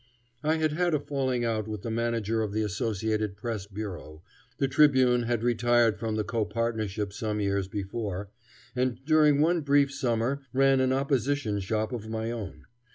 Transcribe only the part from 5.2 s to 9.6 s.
had retired from the copartnership some years before, and during